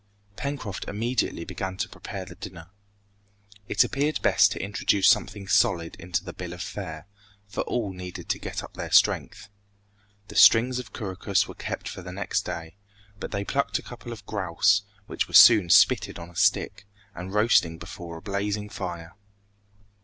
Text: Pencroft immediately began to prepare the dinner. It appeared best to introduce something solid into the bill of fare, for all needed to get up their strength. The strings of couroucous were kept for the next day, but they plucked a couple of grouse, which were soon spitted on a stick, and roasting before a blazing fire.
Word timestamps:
Pencroft 0.35 0.85
immediately 0.87 1.45
began 1.45 1.77
to 1.77 1.87
prepare 1.87 2.25
the 2.25 2.33
dinner. 2.33 2.71
It 3.67 3.83
appeared 3.83 4.19
best 4.23 4.51
to 4.51 4.59
introduce 4.59 5.07
something 5.07 5.47
solid 5.47 5.95
into 5.99 6.23
the 6.23 6.33
bill 6.33 6.53
of 6.53 6.61
fare, 6.63 7.05
for 7.45 7.61
all 7.65 7.93
needed 7.93 8.27
to 8.29 8.39
get 8.39 8.63
up 8.63 8.73
their 8.73 8.89
strength. 8.89 9.47
The 10.27 10.35
strings 10.35 10.79
of 10.79 10.91
couroucous 10.91 11.47
were 11.47 11.53
kept 11.53 11.87
for 11.87 12.01
the 12.01 12.11
next 12.11 12.45
day, 12.45 12.77
but 13.19 13.29
they 13.29 13.45
plucked 13.45 13.77
a 13.77 13.83
couple 13.83 14.11
of 14.11 14.25
grouse, 14.25 14.81
which 15.05 15.27
were 15.27 15.35
soon 15.35 15.69
spitted 15.69 16.17
on 16.17 16.31
a 16.31 16.35
stick, 16.35 16.87
and 17.13 17.31
roasting 17.31 17.77
before 17.77 18.17
a 18.17 18.21
blazing 18.23 18.69
fire. 18.69 19.15